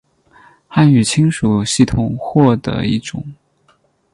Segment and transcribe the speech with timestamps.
[0.67, 3.23] 汉语亲属系统或的一种。